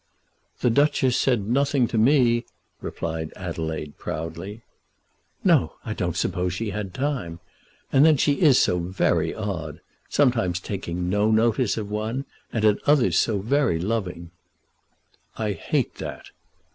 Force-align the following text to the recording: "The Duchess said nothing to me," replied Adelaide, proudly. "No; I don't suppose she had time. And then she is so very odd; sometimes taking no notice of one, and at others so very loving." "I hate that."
"The 0.61 0.71
Duchess 0.71 1.15
said 1.15 1.47
nothing 1.47 1.87
to 1.89 1.97
me," 1.99 2.45
replied 2.81 3.31
Adelaide, 3.35 3.99
proudly. 3.99 4.63
"No; 5.43 5.73
I 5.85 5.93
don't 5.93 6.17
suppose 6.17 6.53
she 6.55 6.71
had 6.71 6.91
time. 6.91 7.39
And 7.93 8.03
then 8.03 8.17
she 8.17 8.41
is 8.41 8.59
so 8.59 8.79
very 8.79 9.31
odd; 9.35 9.79
sometimes 10.09 10.59
taking 10.59 11.07
no 11.07 11.29
notice 11.29 11.77
of 11.77 11.91
one, 11.91 12.25
and 12.51 12.65
at 12.65 12.79
others 12.87 13.19
so 13.19 13.41
very 13.43 13.77
loving." 13.77 14.31
"I 15.37 15.51
hate 15.51 15.93
that." 15.97 16.29